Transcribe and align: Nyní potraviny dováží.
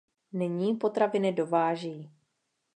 Nyní 0.33 0.75
potraviny 0.75 1.33
dováží. 1.33 2.11